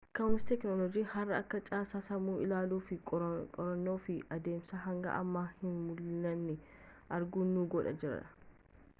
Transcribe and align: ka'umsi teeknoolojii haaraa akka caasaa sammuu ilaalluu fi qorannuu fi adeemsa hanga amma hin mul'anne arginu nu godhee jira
ka'umsi 0.17 0.43
teeknoolojii 0.51 1.01
haaraa 1.09 1.39
akka 1.41 1.59
caasaa 1.65 1.99
sammuu 2.05 2.37
ilaalluu 2.45 2.79
fi 2.87 2.97
qorannuu 3.11 3.95
fi 4.05 4.15
adeemsa 4.37 4.79
hanga 4.85 5.13
amma 5.19 5.43
hin 5.61 5.75
mul'anne 5.91 6.55
arginu 7.19 7.45
nu 7.51 7.67
godhee 7.75 7.95
jira 8.05 8.19